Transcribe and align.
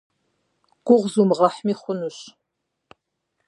Гугъу 0.85 1.09
зумыгъэхьми 1.13 1.73
хъунущ. 1.79 2.17